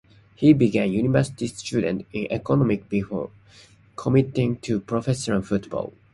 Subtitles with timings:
[0.33, 3.29] He began university studies in economics before
[3.95, 5.93] committing to professional football.